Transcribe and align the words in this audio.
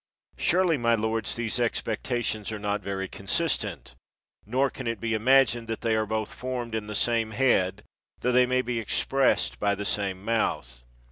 Surely, 0.39 0.79
my 0.79 0.95
lords, 0.95 1.35
these 1.35 1.59
expectations 1.59 2.51
are 2.51 2.57
not 2.57 2.81
very 2.81 3.07
consistent; 3.07 3.93
nor 4.47 4.71
can 4.71 4.87
it 4.87 4.99
be 4.99 5.13
imagined 5.13 5.67
that 5.67 5.81
they 5.81 5.95
are 5.95 6.07
both 6.07 6.33
formed 6.33 6.73
in 6.73 6.87
the 6.87 6.95
same 6.95 7.29
head, 7.29 7.83
tho 8.21 8.31
they 8.31 8.47
may 8.47 8.63
be 8.63 8.79
expressed 8.79 9.59
by 9.59 9.75
the 9.75 9.85
same 9.85 10.25
mouth. 10.25 10.83